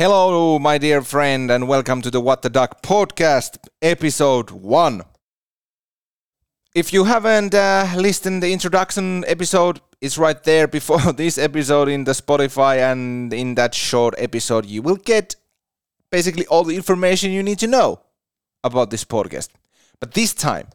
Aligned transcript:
Hello, 0.00 0.58
my 0.58 0.78
dear 0.78 1.02
friend, 1.02 1.50
and 1.50 1.68
welcome 1.68 2.00
to 2.00 2.10
the 2.10 2.22
What 2.22 2.40
the 2.40 2.48
Duck 2.48 2.80
podcast, 2.80 3.58
episode 3.82 4.50
one. 4.50 5.02
If 6.74 6.90
you 6.90 7.04
haven't 7.04 7.54
uh, 7.54 7.86
listened 7.94 8.42
the 8.42 8.50
introduction 8.50 9.26
episode, 9.26 9.82
it's 10.00 10.16
right 10.16 10.42
there 10.42 10.66
before 10.66 11.12
this 11.12 11.36
episode 11.36 11.90
in 11.90 12.04
the 12.04 12.12
Spotify, 12.12 12.78
and 12.78 13.30
in 13.34 13.56
that 13.56 13.74
short 13.74 14.14
episode, 14.16 14.64
you 14.64 14.80
will 14.80 14.96
get 14.96 15.36
basically 16.10 16.46
all 16.46 16.64
the 16.64 16.76
information 16.76 17.30
you 17.30 17.42
need 17.42 17.58
to 17.58 17.66
know 17.66 18.00
about 18.64 18.88
this 18.88 19.04
podcast. 19.04 19.50
But 20.00 20.14
this 20.14 20.32
time, 20.32 20.68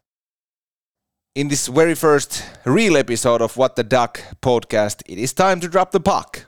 in 1.34 1.48
this 1.48 1.66
very 1.66 1.96
first 1.96 2.46
real 2.64 2.96
episode 2.96 3.42
of 3.42 3.58
What 3.58 3.76
the 3.76 3.84
Duck 3.84 4.22
podcast, 4.44 5.02
it 5.08 5.18
is 5.18 5.34
time 5.34 5.62
to 5.62 5.68
drop 5.68 5.94
the 5.94 6.00
puck. 6.00 6.46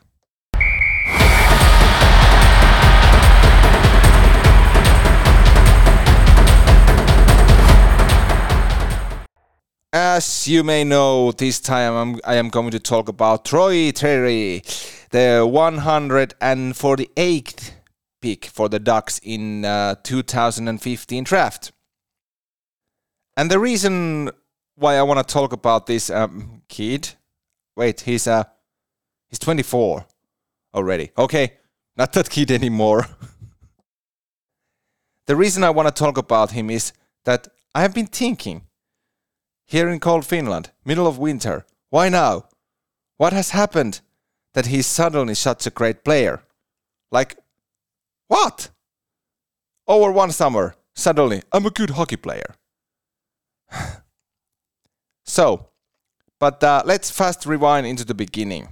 As 9.93 10.50
you 10.50 10.65
may 10.65 10.83
know, 10.83 11.32
this 11.32 11.61
time 11.61 11.93
I'm, 11.93 12.19
I 12.25 12.36
am 12.36 12.50
going 12.50 12.71
to 12.71 12.79
talk 12.79 13.07
about 13.07 13.46
Troy 13.46 13.91
Terry, 13.91 14.61
the 15.11 15.47
148th 15.47 17.71
pick 18.21 18.47
for 18.47 18.68
the 18.68 18.79
Ducks 18.79 19.21
in 19.23 19.63
uh, 19.63 19.96
2015 20.04 21.23
draft. 21.23 21.71
And 23.37 23.50
the 23.50 23.60
reason 23.60 24.29
why 24.75 24.97
I 24.97 25.04
want 25.04 25.25
to 25.25 25.33
talk 25.33 25.54
about 25.54 25.86
this 25.86 26.10
um, 26.10 26.63
kid, 26.68 27.13
wait, 27.77 28.01
he's 28.01 28.27
uh, 28.27 28.43
he's 29.29 29.39
24 29.39 30.05
already. 30.74 31.11
Okay, 31.18 31.54
not 31.96 32.11
that 32.11 32.30
kid 32.30 32.52
anymore. 32.52 33.08
the 35.27 35.38
reason 35.38 35.63
I 35.63 35.69
want 35.69 35.88
to 35.88 35.94
talk 35.94 36.17
about 36.17 36.51
him 36.51 36.69
is 36.69 36.91
that 37.23 37.47
I 37.73 37.83
have 37.83 37.94
been 37.94 38.07
thinking 38.07 38.66
here 39.67 39.89
in 39.89 39.99
cold 39.99 40.25
Finland, 40.25 40.71
middle 40.85 41.05
of 41.05 41.19
winter. 41.19 41.65
Why 41.89 42.09
now? 42.09 42.45
What 43.17 43.33
has 43.33 43.49
happened 43.51 43.99
that 44.53 44.67
he's 44.67 44.87
suddenly 44.87 45.35
such 45.35 45.67
a 45.67 45.71
great 45.71 46.03
player? 46.03 46.43
Like, 47.11 47.37
what? 48.27 48.69
Over 49.88 50.11
one 50.11 50.31
summer, 50.31 50.75
suddenly, 50.95 51.43
I'm 51.51 51.65
a 51.65 51.69
good 51.69 51.91
hockey 51.91 52.15
player. 52.15 52.55
so, 55.25 55.67
but 56.39 56.63
uh, 56.63 56.83
let's 56.85 57.11
fast 57.11 57.45
rewind 57.45 57.85
into 57.85 58.05
the 58.05 58.13
beginning. 58.13 58.69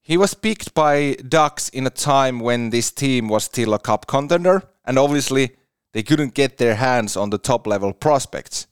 He 0.00 0.16
was 0.16 0.34
picked 0.34 0.74
by 0.74 1.14
Ducks 1.14 1.68
in 1.68 1.86
a 1.86 1.90
time 1.90 2.40
when 2.40 2.70
this 2.70 2.90
team 2.90 3.28
was 3.28 3.44
still 3.44 3.72
a 3.72 3.78
cup 3.78 4.06
contender, 4.06 4.62
and 4.84 4.98
obviously 4.98 5.56
they 5.92 6.02
couldn't 6.02 6.34
get 6.34 6.58
their 6.58 6.76
hands 6.76 7.16
on 7.16 7.30
the 7.30 7.38
top 7.38 7.66
level 7.66 7.92
prospects. 7.92 8.66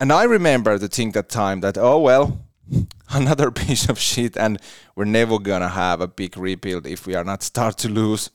And 0.00 0.12
I 0.12 0.24
remember 0.24 0.78
to 0.78 0.88
think 0.88 1.14
that 1.14 1.28
time 1.28 1.60
that, 1.60 1.78
oh 1.78 2.00
well, 2.00 2.44
another 3.10 3.50
piece 3.62 3.88
of 3.88 3.98
shit, 3.98 4.36
and 4.36 4.60
we're 4.96 5.04
never 5.04 5.38
gonna 5.38 5.68
have 5.68 6.00
a 6.00 6.08
big 6.08 6.36
rebuild 6.36 6.86
if 6.86 7.06
we 7.06 7.14
are 7.14 7.24
not 7.24 7.42
start 7.42 7.78
to 7.78 7.88
lose. 7.88 8.30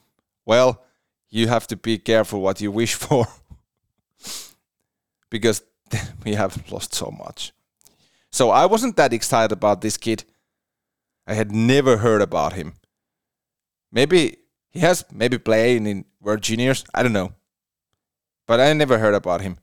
Well, 0.46 0.84
you 1.30 1.48
have 1.48 1.68
to 1.68 1.76
be 1.76 1.98
careful 1.98 2.42
what 2.42 2.62
you 2.62 2.72
wish 2.72 2.94
for 3.06 3.28
because 5.30 5.64
we 6.24 6.34
have 6.34 6.72
lost 6.72 6.94
so 6.94 7.12
much. 7.12 7.52
So 8.32 8.52
I 8.52 8.66
wasn't 8.66 8.96
that 8.98 9.14
excited 9.14 9.52
about 9.52 9.82
this 9.82 9.98
kid. 9.98 10.24
I 11.26 11.34
had 11.34 11.52
never 11.52 11.98
heard 11.98 12.22
about 12.22 12.54
him. 12.54 12.74
Maybe 13.92 14.38
he 14.70 14.80
has 14.80 15.06
maybe 15.12 15.38
played 15.38 15.86
in 15.86 16.06
World 16.22 16.42
Juniors. 16.42 16.84
I 16.94 17.04
don't 17.04 17.14
know. 17.14 17.34
But 18.48 18.60
I 18.60 18.74
never 18.74 18.98
heard 18.98 19.14
about 19.14 19.42
him. 19.42 19.58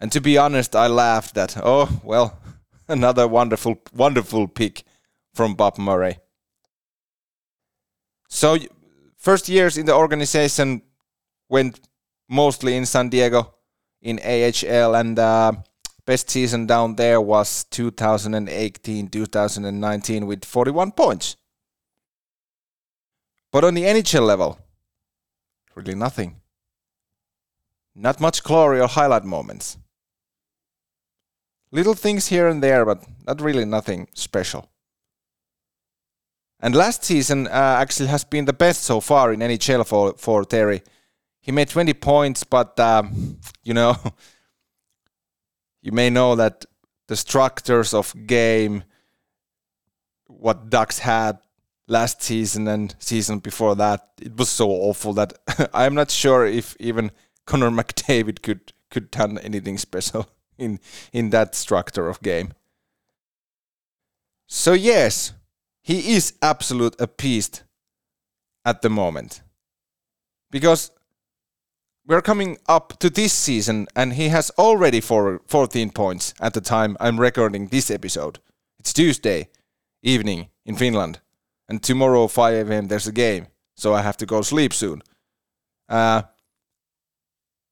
And 0.00 0.10
to 0.12 0.20
be 0.20 0.36
honest, 0.38 0.74
I 0.74 0.88
laughed 0.88 1.34
that, 1.34 1.56
oh, 1.62 2.00
well, 2.02 2.38
another 2.88 3.28
wonderful, 3.28 3.76
wonderful 3.94 4.48
pick 4.48 4.82
from 5.34 5.54
Bob 5.54 5.78
Murray. 5.78 6.18
So, 8.28 8.58
first 9.16 9.48
years 9.48 9.78
in 9.78 9.86
the 9.86 9.94
organization 9.94 10.82
went 11.48 11.80
mostly 12.28 12.76
in 12.76 12.86
San 12.86 13.10
Diego 13.10 13.54
in 14.00 14.18
AHL, 14.18 14.96
and 14.96 15.18
uh, 15.18 15.52
best 16.06 16.30
season 16.30 16.66
down 16.66 16.96
there 16.96 17.20
was 17.20 17.64
2018 17.64 19.08
2019 19.08 20.26
with 20.26 20.44
41 20.44 20.92
points. 20.92 21.36
But 23.52 23.64
on 23.64 23.74
the 23.74 23.82
NHL 23.82 24.26
level, 24.26 24.58
really 25.74 25.94
nothing. 25.94 26.36
Not 27.94 28.18
much 28.18 28.42
glory 28.42 28.80
or 28.80 28.88
highlight 28.88 29.24
moments. 29.24 29.76
Little 31.70 31.94
things 31.94 32.28
here 32.28 32.48
and 32.48 32.62
there, 32.62 32.84
but 32.86 33.04
not 33.26 33.40
really 33.40 33.66
nothing 33.66 34.08
special. 34.14 34.70
And 36.60 36.74
last 36.74 37.04
season 37.04 37.46
uh, 37.46 37.76
actually 37.80 38.08
has 38.08 38.24
been 38.24 38.46
the 38.46 38.52
best 38.52 38.84
so 38.84 39.00
far 39.00 39.32
in 39.32 39.40
NHL 39.40 39.86
for, 39.86 40.14
for 40.16 40.44
Terry. 40.44 40.82
He 41.40 41.52
made 41.52 41.68
20 41.68 41.92
points, 41.94 42.44
but 42.44 42.78
um, 42.80 43.38
you 43.62 43.74
know, 43.74 43.96
you 45.82 45.92
may 45.92 46.08
know 46.08 46.36
that 46.36 46.64
the 47.08 47.16
structures 47.16 47.92
of 47.92 48.14
game, 48.26 48.84
what 50.26 50.70
Ducks 50.70 51.00
had 51.00 51.38
last 51.92 52.22
season 52.22 52.66
and 52.66 52.96
season 52.98 53.38
before 53.38 53.76
that, 53.76 54.08
it 54.20 54.36
was 54.36 54.48
so 54.48 54.70
awful 54.70 55.12
that 55.12 55.34
I'm 55.74 55.94
not 55.94 56.10
sure 56.10 56.46
if 56.46 56.74
even 56.80 57.12
Connor 57.46 57.70
McDavid 57.78 58.42
could 58.42 58.72
could 58.90 59.10
done 59.10 59.38
anything 59.38 59.78
special 59.78 60.26
in 60.58 60.80
in 61.12 61.30
that 61.30 61.54
structure 61.54 62.08
of 62.08 62.22
game. 62.22 62.52
So 64.48 64.72
yes, 64.72 65.32
he 65.82 66.14
is 66.14 66.34
absolute 66.42 66.96
a 66.98 67.06
beast 67.06 67.62
at 68.64 68.82
the 68.82 68.90
moment. 68.90 69.42
Because 70.50 70.90
we're 72.06 72.20
coming 72.20 72.58
up 72.66 72.98
to 72.98 73.08
this 73.08 73.32
season 73.32 73.86
and 73.96 74.12
he 74.12 74.28
has 74.28 74.50
already 74.58 75.00
for 75.00 75.40
14 75.46 75.90
points 75.92 76.34
at 76.40 76.52
the 76.52 76.60
time 76.60 76.96
I'm 77.00 77.18
recording 77.18 77.68
this 77.68 77.90
episode. 77.90 78.38
It's 78.78 78.92
Tuesday 78.92 79.48
evening 80.02 80.48
in 80.66 80.76
Finland 80.76 81.20
and 81.68 81.82
tomorrow 81.82 82.26
5 82.26 82.70
a.m. 82.70 82.88
there's 82.88 83.06
a 83.06 83.12
game, 83.12 83.46
so 83.76 83.94
I 83.94 84.02
have 84.02 84.16
to 84.18 84.26
go 84.26 84.42
sleep 84.42 84.72
soon. 84.72 85.02
Uh, 85.88 86.22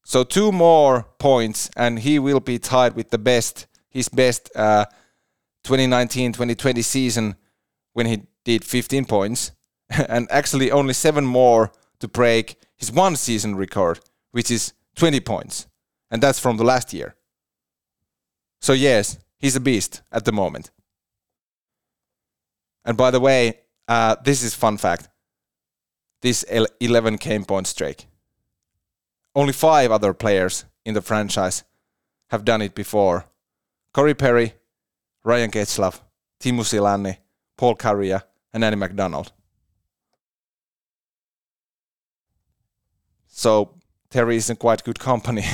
so 0.04 0.24
two 0.24 0.52
more 0.52 1.08
points, 1.18 1.70
and 1.76 2.00
he 2.00 2.18
will 2.18 2.40
be 2.40 2.58
tied 2.58 2.94
with 2.94 3.10
the 3.10 3.18
best, 3.18 3.66
his 3.88 4.08
best 4.08 4.50
2019-2020 4.54 6.78
uh, 6.78 6.82
season 6.82 7.36
when 7.92 8.06
he 8.06 8.22
did 8.44 8.64
15 8.64 9.04
points, 9.04 9.52
and 10.08 10.26
actually 10.30 10.70
only 10.70 10.94
seven 10.94 11.24
more 11.24 11.72
to 12.00 12.08
break 12.08 12.56
his 12.76 12.90
one 12.90 13.16
season 13.16 13.56
record, 13.56 14.00
which 14.32 14.50
is 14.50 14.72
20 14.96 15.20
points, 15.20 15.66
and 16.10 16.22
that's 16.22 16.40
from 16.40 16.56
the 16.56 16.64
last 16.64 16.92
year. 16.92 17.14
So 18.60 18.72
yes, 18.72 19.18
he's 19.38 19.56
a 19.56 19.60
beast 19.60 20.02
at 20.10 20.24
the 20.24 20.32
moment. 20.32 20.70
And 22.84 22.96
by 22.96 23.10
the 23.10 23.20
way, 23.20 23.60
uh, 23.90 24.14
this 24.22 24.44
is 24.44 24.54
fun 24.54 24.76
fact. 24.76 25.08
This 26.22 26.44
11 26.80 27.16
game 27.16 27.44
point 27.44 27.66
streak. 27.66 28.06
Only 29.34 29.52
five 29.52 29.90
other 29.90 30.14
players 30.14 30.64
in 30.84 30.94
the 30.94 31.02
franchise 31.02 31.64
have 32.28 32.44
done 32.44 32.62
it 32.62 32.74
before. 32.74 33.26
Corey 33.92 34.14
Perry, 34.14 34.54
Ryan 35.24 35.50
Getzlaf, 35.50 36.00
Teemu 36.38 36.62
Selanne, 36.62 37.16
Paul 37.56 37.74
Kariya, 37.74 38.22
and 38.52 38.64
Andy 38.64 38.76
McDonald. 38.76 39.32
So 43.26 43.74
Terry 44.08 44.36
is 44.36 44.50
in 44.50 44.56
quite 44.56 44.84
good 44.84 45.00
company. 45.00 45.44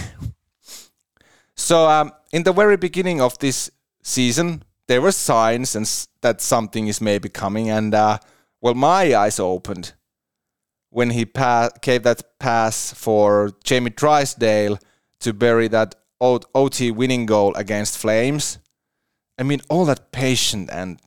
so 1.57 1.89
um, 1.89 2.13
in 2.33 2.43
the 2.43 2.53
very 2.53 2.77
beginning 2.77 3.23
of 3.23 3.39
this 3.39 3.71
season, 4.03 4.63
there 4.89 5.01
were 5.01 5.13
signs 5.13 5.75
and 5.75 5.87
that 6.21 6.41
something 6.41 6.89
is 6.89 7.01
maybe 7.01 7.29
coming, 7.29 7.71
and 7.71 7.95
uh, 7.95 8.19
well, 8.61 8.75
my 8.75 9.15
eyes 9.15 9.39
opened 9.39 9.93
when 10.91 11.11
he 11.11 11.25
pa- 11.25 11.71
gave 11.83 12.03
that 12.05 12.39
pass 12.39 12.93
for 12.93 13.53
Jamie 13.65 13.91
Drysdale 13.91 14.79
to 15.21 15.33
bury 15.33 15.69
that 15.69 15.95
OT 16.21 16.91
winning 16.91 17.27
goal 17.27 17.55
against 17.55 17.99
Flames. 17.99 18.59
I 19.39 19.43
mean, 19.43 19.61
all 19.69 19.85
that 19.87 20.13
patience 20.13 20.71
and 20.71 21.01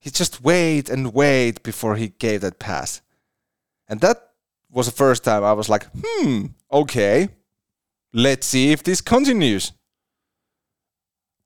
he 0.00 0.10
just 0.10 0.42
waited 0.42 0.88
and 0.88 1.12
waited 1.12 1.62
before 1.62 1.96
he 1.96 2.08
gave 2.08 2.40
that 2.42 2.58
pass. 2.58 3.00
And 3.88 4.00
that 4.00 4.30
was 4.70 4.86
the 4.86 4.92
first 4.92 5.24
time 5.24 5.44
I 5.44 5.52
was 5.52 5.68
like, 5.68 5.86
hmm, 5.94 6.46
okay, 6.70 7.28
let's 8.12 8.46
see 8.46 8.72
if 8.72 8.82
this 8.82 9.00
continues. 9.00 9.72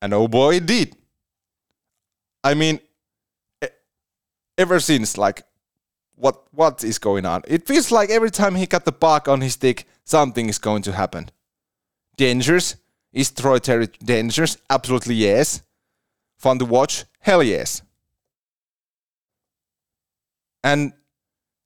And 0.03 0.15
oh 0.15 0.29
boy, 0.29 0.57
it 0.57 0.67
did. 0.67 0.97
I 2.43 2.55
mean, 2.55 2.81
ever 4.61 4.79
since. 4.79 5.17
Like, 5.19 5.43
what 6.15 6.45
what 6.53 6.85
is 6.85 6.99
going 6.99 7.27
on? 7.27 7.43
It 7.49 7.67
feels 7.67 7.91
like 7.91 8.11
every 8.11 8.31
time 8.31 8.55
he 8.55 8.67
got 8.67 8.85
the 8.85 8.93
puck 8.93 9.27
on 9.27 9.41
his 9.41 9.55
stick, 9.55 9.87
something 10.05 10.49
is 10.49 10.59
going 10.59 10.83
to 10.83 10.93
happen. 10.93 11.31
Dangerous 12.17 12.77
is 13.13 13.31
Troy 13.31 13.59
Terry 13.59 13.89
dangerous? 14.05 14.59
Absolutely 14.69 15.15
yes. 15.15 15.63
Fun 16.39 16.59
to 16.59 16.65
watch? 16.65 17.05
Hell 17.21 17.43
yes. 17.43 17.83
And 20.63 20.93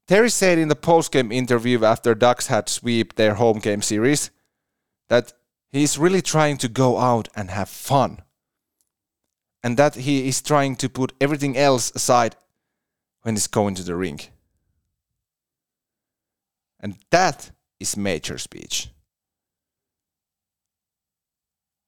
Terry 0.06 0.30
said 0.30 0.58
in 0.58 0.68
the 0.68 0.76
post-game 0.76 1.32
interview 1.32 1.84
after 1.84 2.14
Ducks 2.14 2.46
had 2.46 2.68
sweep 2.68 3.14
their 3.14 3.34
home 3.34 3.58
game 3.58 3.82
series 3.82 4.30
that 5.08 5.32
he's 5.72 5.98
really 5.98 6.22
trying 6.22 6.56
to 6.58 6.68
go 6.68 6.98
out 6.98 7.28
and 7.34 7.50
have 7.50 7.68
fun. 7.68 8.22
And 9.62 9.76
that 9.76 9.94
he 9.94 10.28
is 10.28 10.42
trying 10.42 10.76
to 10.76 10.88
put 10.88 11.14
everything 11.20 11.56
else 11.56 11.90
aside 11.94 12.36
when 13.24 13.34
he's 13.34 13.46
going 13.46 13.74
to 13.74 13.82
the 13.82 13.96
ring. 13.96 14.20
And 16.78 16.96
that 17.10 17.50
is 17.80 17.96
major 17.96 18.36
speech. 18.36 18.90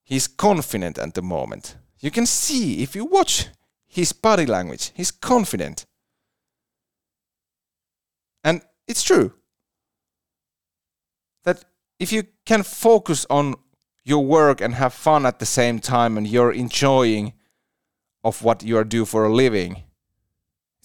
He's 0.03 0.27
confident 0.27 0.99
at 0.99 1.13
the 1.15 1.21
moment. 1.21 1.77
You 2.01 2.11
can 2.11 2.25
see 2.25 2.83
if 2.83 2.97
you 2.97 3.05
watch 3.05 3.49
his 3.87 4.13
body 4.13 4.47
language, 4.47 4.93
he's 4.95 5.11
confident. 5.11 5.85
And 8.43 8.63
it's 8.89 9.03
true 9.03 9.35
that 11.45 11.65
if 11.99 12.13
you 12.13 12.25
can 12.47 12.63
focus 12.63 13.27
on 13.29 13.57
your 14.05 14.25
work 14.25 14.61
and 14.63 14.75
have 14.75 14.95
fun 14.95 15.27
at 15.27 15.39
the 15.39 15.47
same 15.47 15.81
time 15.81 16.17
and 16.17 16.27
you're 16.27 16.53
enjoying 16.53 17.35
of 18.25 18.43
what 18.43 18.63
you 18.63 18.79
are 18.79 18.85
do 18.85 19.05
for 19.05 19.25
a 19.25 19.35
living, 19.35 19.83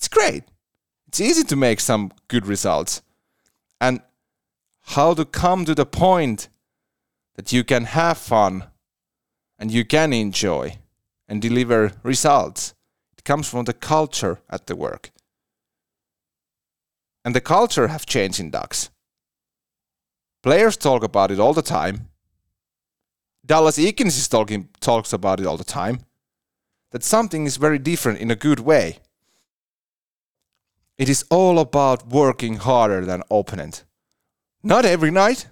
it's 0.02 0.08
great. 0.08 0.46
It's 1.08 1.22
easy 1.22 1.44
to 1.44 1.56
make 1.56 1.80
some 1.80 2.12
good 2.28 2.48
results. 2.48 3.04
And 3.80 4.02
how 4.96 5.14
to 5.14 5.26
come 5.26 5.64
to 5.66 5.76
the 5.76 5.86
point 5.86 6.50
that 7.36 7.54
you 7.54 7.64
can 7.64 7.86
have 7.86 8.18
fun 8.18 8.64
and 9.60 9.70
you 9.70 9.86
can 9.86 10.12
enjoy 10.12 10.80
and 11.28 11.40
deliver 11.40 11.92
results. 12.02 12.74
It 13.16 13.24
comes 13.24 13.48
from 13.48 13.66
the 13.66 13.74
culture 13.74 14.40
at 14.50 14.66
the 14.66 14.76
work. 14.76 15.12
And 17.24 17.36
the 17.36 17.42
culture 17.42 17.90
have 17.90 18.08
changed 18.08 18.40
in 18.40 18.50
Ducks. 18.50 18.90
Players 20.42 20.78
talk 20.78 21.04
about 21.04 21.30
it 21.30 21.40
all 21.40 21.54
the 21.54 21.62
time. 21.62 22.10
Dallas 23.46 23.78
Eakins 23.78 24.18
is 24.18 24.28
talking 24.28 24.70
talks 24.80 25.14
about 25.14 25.40
it 25.40 25.46
all 25.46 25.58
the 25.58 25.64
time. 25.64 26.00
That 26.90 27.04
something 27.04 27.46
is 27.46 27.58
very 27.58 27.78
different 27.78 28.18
in 28.18 28.32
a 28.32 28.36
good 28.36 28.62
way. 28.62 28.98
It 30.98 31.10
is 31.10 31.26
all 31.30 31.60
about 31.60 32.08
working 32.08 32.58
harder 32.58 33.06
than 33.06 33.24
opponent. 33.32 33.84
Not 34.64 34.86
every 34.86 35.12
night, 35.12 35.48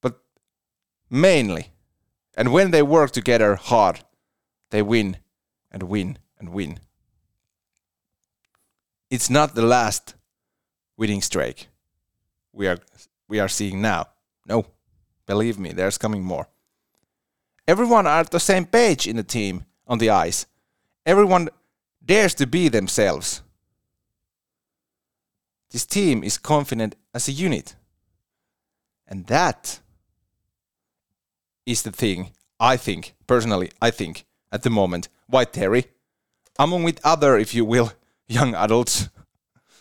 but 0.00 0.20
mainly. 1.10 1.68
And 2.36 2.52
when 2.52 2.70
they 2.70 2.82
work 2.82 3.10
together 3.10 3.56
hard, 3.56 4.00
they 4.70 4.82
win 4.82 5.18
and 5.70 5.84
win 5.84 6.18
and 6.38 6.48
win. 6.48 6.80
It's 9.10 9.30
not 9.30 9.54
the 9.54 9.62
last 9.62 10.14
winning 10.96 11.20
streak 11.20 11.68
we 12.54 12.68
are 12.68 12.78
we 13.28 13.40
are 13.40 13.48
seeing 13.48 13.82
now. 13.82 14.06
No, 14.46 14.66
believe 15.26 15.58
me, 15.58 15.72
there's 15.72 15.98
coming 15.98 16.22
more. 16.22 16.48
Everyone 17.66 18.06
are 18.06 18.20
at 18.20 18.30
the 18.30 18.40
same 18.40 18.66
page 18.66 19.06
in 19.06 19.16
the 19.16 19.22
team 19.22 19.64
on 19.86 19.98
the 19.98 20.10
ice. 20.10 20.46
Everyone 21.06 21.48
dares 22.04 22.34
to 22.34 22.46
be 22.46 22.68
themselves. 22.68 23.42
This 25.74 25.86
team 25.86 26.22
is 26.22 26.38
confident 26.38 26.94
as 27.12 27.26
a 27.26 27.32
unit. 27.32 27.74
And 29.08 29.26
that 29.26 29.80
is 31.66 31.82
the 31.82 31.90
thing, 31.90 32.30
I 32.60 32.76
think, 32.76 33.16
personally, 33.26 33.72
I 33.82 33.90
think, 33.90 34.24
at 34.52 34.62
the 34.62 34.70
moment, 34.70 35.08
why 35.26 35.44
Terry, 35.46 35.86
among 36.60 36.84
with 36.84 37.00
other, 37.04 37.36
if 37.36 37.56
you 37.56 37.64
will, 37.64 37.92
young 38.28 38.54
adults, 38.54 39.08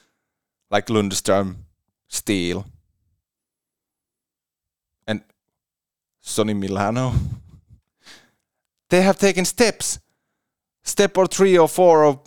like 0.72 0.88
Lundström, 0.88 1.58
Steel, 2.08 2.66
and 5.06 5.22
Sonny 6.22 6.56
Milano, 6.56 7.14
they 8.90 9.04
have 9.04 9.20
taken 9.20 9.46
steps, 9.46 10.00
step 10.82 11.16
or 11.20 11.28
three 11.28 11.56
or 11.56 11.68
four 11.68 12.04
or, 12.04 12.24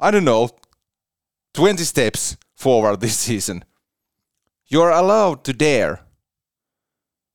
I 0.00 0.10
don't 0.10 0.24
know, 0.24 0.48
20 1.52 1.84
steps 1.84 2.38
forward 2.60 3.00
this 3.00 3.18
season. 3.28 3.64
You're 4.66 4.90
allowed 4.90 5.42
to 5.44 5.52
dare, 5.52 6.00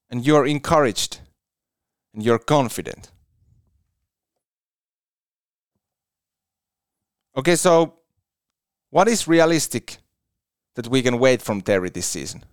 and 0.09 0.25
you're 0.25 0.45
encouraged 0.45 1.19
and 2.13 2.23
you're 2.23 2.39
confident. 2.39 3.11
Okay, 7.35 7.57
so 7.57 7.95
what 8.89 9.09
is 9.09 9.27
realistic 9.27 9.97
that 10.75 10.87
we 10.87 11.01
can 11.01 11.19
wait 11.19 11.41
from 11.41 11.61
Terry 11.61 11.89
this 11.89 12.07
season? 12.07 12.45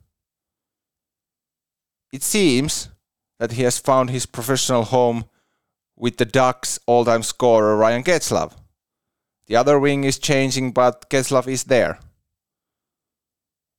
It 2.13 2.25
seems 2.25 2.89
that 3.39 3.53
he 3.53 3.63
has 3.63 3.79
found 3.79 4.11
his 4.11 4.27
professional 4.27 4.83
home 4.83 5.27
with 5.97 6.17
the 6.17 6.25
Ducks 6.25 6.81
all 6.87 7.05
time 7.05 7.23
scorer 7.23 7.77
Ryan 7.77 8.03
Getzlaf. 8.03 8.57
The 9.47 9.57
other 9.57 9.79
wing 9.79 10.03
is 10.03 10.19
changing, 10.19 10.73
but 10.73 11.09
Getzlaf 11.09 11.47
is 11.47 11.65
there. 11.65 12.01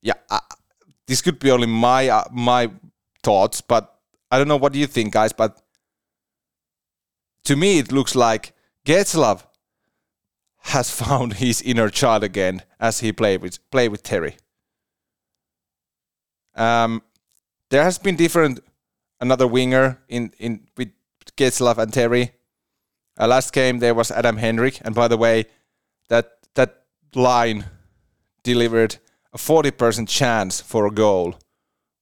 Yeah, 0.03 0.15
this 1.07 1.21
could 1.21 1.39
be 1.39 1.49
only 1.49 1.67
my 1.67 2.09
uh, 2.09 2.25
my 2.31 2.69
thoughts, 3.23 3.61
but 3.61 3.99
I 4.29 4.37
don't 4.37 4.47
know 4.47 4.57
what 4.57 4.75
you 4.75 4.85
think, 4.85 5.13
guys. 5.13 5.33
But 5.33 5.61
to 7.45 7.55
me, 7.55 7.79
it 7.79 7.91
looks 7.91 8.13
like 8.13 8.53
Getzlaf 8.85 9.45
has 10.63 10.89
found 11.01 11.33
his 11.33 11.61
inner 11.61 11.89
child 11.89 12.23
again 12.23 12.63
as 12.79 12.99
he 12.99 13.11
played 13.11 13.41
with 13.41 13.59
play 13.71 13.87
with 13.87 14.03
Terry. 14.03 14.35
Um, 16.55 17.01
there 17.69 17.83
has 17.83 17.97
been 17.97 18.15
different 18.15 18.59
another 19.19 19.47
winger 19.47 19.99
in 20.07 20.33
in 20.37 20.67
with 20.77 20.91
Getzlaf 21.37 21.77
and 21.77 21.93
Terry. 21.93 22.31
Uh, 23.19 23.27
last 23.27 23.53
game 23.53 23.79
there 23.79 23.93
was 23.93 24.11
Adam 24.11 24.37
Henrique, 24.37 24.81
and 24.83 24.93
by 24.93 25.07
the 25.07 25.17
way, 25.17 25.45
that 26.09 26.39
that 26.55 26.83
line 27.15 27.65
delivered 28.43 28.97
a 29.33 29.37
forty 29.37 29.71
percent 29.71 30.09
chance 30.09 30.61
for 30.61 30.85
a 30.85 30.91
goal 30.91 31.35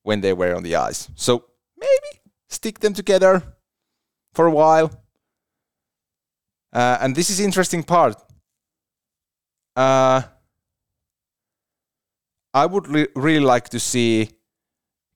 when 0.04 0.22
they 0.22 0.34
were 0.34 0.56
on 0.56 0.64
the 0.64 0.76
ice. 0.76 1.10
So 1.16 1.46
maybe 1.78 2.22
stick 2.50 2.80
them 2.80 2.94
together 2.94 3.44
for 4.34 4.48
a 4.48 4.52
while 4.52 5.02
uh, 6.74 6.98
and 7.02 7.16
this 7.16 7.30
is 7.30 7.40
interesting 7.40 7.84
part. 7.84 8.16
Uh, 9.76 10.22
I 12.54 12.66
would 12.66 12.88
re- 12.88 13.08
really 13.16 13.46
like 13.46 13.70
to 13.70 13.80
see 13.80 14.30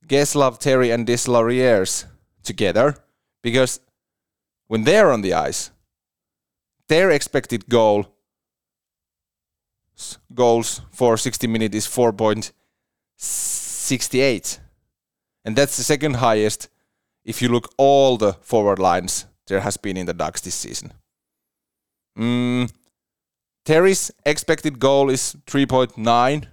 Getzlaf, 0.07 0.59
Terry, 0.59 0.91
and 0.91 1.07
Deslauriers 1.07 2.05
together 2.43 2.95
because 3.41 3.79
when 4.67 4.83
they're 4.83 5.11
on 5.11 5.21
the 5.21 5.33
ice, 5.33 5.71
their 6.87 7.09
expected 7.09 7.67
goal 7.67 8.14
goals 10.33 10.81
for 10.91 11.17
60 11.17 11.47
minutes 11.47 11.75
is 11.75 11.87
4.68 11.87 14.59
and 15.45 15.55
that's 15.55 15.77
the 15.77 15.83
second 15.83 16.15
highest 16.15 16.69
if 17.23 17.41
you 17.41 17.49
look 17.49 17.73
all 17.77 18.17
the 18.17 18.33
forward 18.33 18.79
lines 18.79 19.25
there 19.47 19.61
has 19.61 19.77
been 19.77 19.97
in 19.97 20.07
the 20.07 20.13
Ducks 20.13 20.41
this 20.41 20.55
season. 20.55 20.91
Mm, 22.17 22.71
Terry's 23.63 24.11
expected 24.25 24.79
goal 24.79 25.09
is 25.09 25.35
3.9 25.45 26.47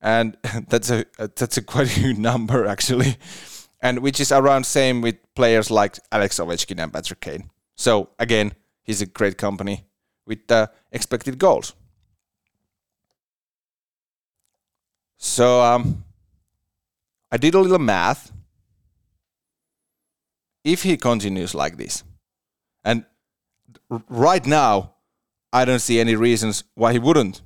and 0.00 0.36
that's 0.68 0.90
a 0.90 1.04
that's 1.16 1.56
a 1.56 1.62
quite 1.62 1.88
huge 1.88 2.18
number 2.18 2.66
actually 2.66 3.16
and 3.80 3.98
which 3.98 4.20
is 4.20 4.32
around 4.32 4.64
same 4.64 5.00
with 5.00 5.16
players 5.34 5.70
like 5.70 5.98
Alex 6.10 6.38
Ovechkin 6.38 6.82
and 6.82 6.92
Patrick 6.92 7.20
Kane. 7.20 7.50
So 7.76 8.10
again, 8.18 8.52
he's 8.84 9.02
a 9.02 9.06
great 9.06 9.36
company 9.36 9.84
with 10.26 10.46
the 10.46 10.70
expected 10.92 11.38
goals. 11.38 11.74
So 15.24 15.62
um, 15.62 16.04
I 17.30 17.36
did 17.36 17.54
a 17.54 17.60
little 17.60 17.78
math. 17.78 18.32
If 20.64 20.82
he 20.82 20.96
continues 20.96 21.54
like 21.54 21.76
this, 21.76 22.02
and 22.84 23.06
right 24.08 24.44
now, 24.44 24.94
I 25.52 25.64
don't 25.64 25.78
see 25.78 26.00
any 26.00 26.16
reasons 26.16 26.64
why 26.74 26.92
he 26.92 26.98
wouldn't. 26.98 27.40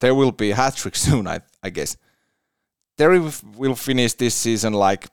There 0.00 0.14
will 0.14 0.32
be 0.32 0.50
a 0.50 0.54
hat 0.54 0.76
trick 0.76 0.96
soon, 1.06 1.26
I, 1.26 1.40
I 1.62 1.70
guess. 1.70 1.96
Terry 2.98 3.20
will 3.56 3.74
finish 3.74 4.12
this 4.12 4.34
season 4.34 4.74
like, 4.74 5.06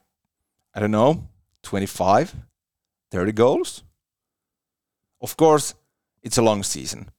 I 0.76 0.82
don't 0.82 0.92
know, 0.92 1.30
25, 1.64 2.36
30 3.10 3.32
goals. 3.32 3.84
Of 5.22 5.38
course, 5.38 5.76
it's 6.22 6.38
a 6.38 6.42
long 6.42 6.62
season. 6.64 7.10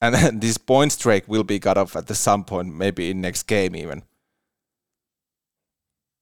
And 0.00 0.40
this 0.40 0.58
point 0.58 0.92
streak 0.92 1.28
will 1.28 1.44
be 1.44 1.58
cut 1.58 1.76
off 1.76 1.96
at 1.96 2.06
the 2.06 2.14
some 2.14 2.44
point, 2.44 2.74
maybe 2.74 3.10
in 3.10 3.20
next 3.20 3.44
game 3.44 3.76
even. 3.76 4.02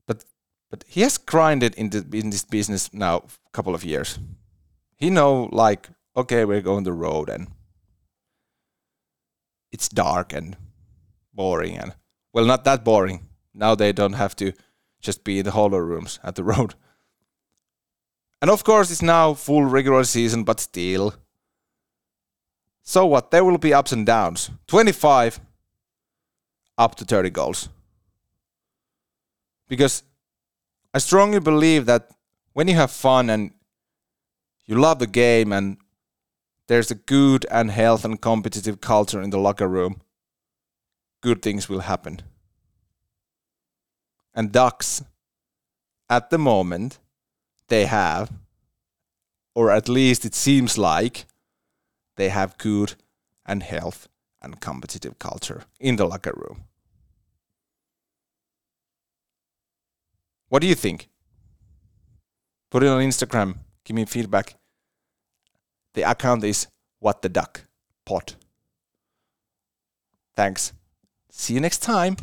But 0.06 0.24
but 0.70 0.84
he 0.88 1.02
has 1.02 1.18
grinded 1.18 1.74
in 1.74 1.90
the 1.90 2.04
in 2.12 2.30
this 2.30 2.44
business 2.44 2.92
now 2.92 3.18
a 3.18 3.50
couple 3.52 3.74
of 3.74 3.84
years. 3.84 4.18
He 4.96 5.10
know 5.10 5.48
like 5.52 5.88
okay, 6.16 6.44
we're 6.44 6.60
going 6.60 6.84
the 6.84 6.92
road 6.92 7.28
and 7.28 7.48
it's 9.70 9.88
dark 9.88 10.32
and 10.32 10.56
boring 11.32 11.76
and 11.76 11.94
well, 12.32 12.44
not 12.44 12.64
that 12.64 12.84
boring. 12.84 13.28
Now 13.54 13.74
they 13.74 13.92
don't 13.92 14.14
have 14.14 14.36
to 14.36 14.52
just 15.00 15.24
be 15.24 15.38
in 15.38 15.44
the 15.44 15.52
hollow 15.52 15.78
rooms 15.78 16.18
at 16.22 16.34
the 16.34 16.44
road. 16.52 16.74
And 18.40 18.50
of 18.50 18.62
course, 18.64 18.90
it's 18.90 19.02
now 19.02 19.34
full 19.34 19.64
regular 19.64 20.04
season, 20.04 20.44
but 20.44 20.60
still. 20.60 21.14
So 22.88 23.04
what? 23.04 23.30
There 23.30 23.44
will 23.44 23.58
be 23.58 23.74
ups 23.74 23.92
and 23.92 24.06
downs. 24.06 24.50
25 24.66 25.40
up 26.78 26.94
to 26.94 27.04
30 27.04 27.28
goals. 27.28 27.68
Because 29.68 30.04
I 30.94 30.98
strongly 30.98 31.38
believe 31.38 31.84
that 31.84 32.08
when 32.54 32.66
you 32.66 32.76
have 32.76 32.90
fun 32.90 33.28
and 33.28 33.50
you 34.64 34.76
love 34.76 35.00
the 35.00 35.06
game 35.06 35.52
and 35.52 35.76
there's 36.68 36.90
a 36.90 36.94
good 36.94 37.44
and 37.50 37.70
health 37.70 38.06
and 38.06 38.18
competitive 38.18 38.80
culture 38.80 39.20
in 39.20 39.28
the 39.28 39.38
locker 39.38 39.68
room, 39.68 40.00
good 41.20 41.42
things 41.42 41.68
will 41.68 41.80
happen. 41.80 42.22
And 44.34 44.50
Ducks, 44.50 45.04
at 46.08 46.30
the 46.30 46.38
moment, 46.38 46.98
they 47.68 47.84
have, 47.84 48.32
or 49.54 49.70
at 49.70 49.90
least 49.90 50.24
it 50.24 50.34
seems 50.34 50.78
like, 50.78 51.26
they 52.18 52.28
have 52.28 52.58
good 52.58 52.94
and 53.46 53.62
health 53.62 54.08
and 54.42 54.60
competitive 54.60 55.18
culture 55.18 55.62
in 55.80 55.96
the 55.96 56.04
locker 56.04 56.34
room. 56.36 56.64
What 60.48 60.60
do 60.60 60.66
you 60.66 60.74
think? 60.74 61.08
Put 62.70 62.82
it 62.82 62.88
on 62.88 63.02
Instagram. 63.02 63.58
Give 63.84 63.94
me 63.94 64.04
feedback. 64.04 64.56
The 65.94 66.02
account 66.02 66.44
is 66.44 66.66
what 66.98 67.22
the 67.22 67.28
duck 67.28 67.62
pot. 68.04 68.34
Thanks. 70.34 70.72
See 71.30 71.54
you 71.54 71.60
next 71.60 71.78
time. 71.78 72.16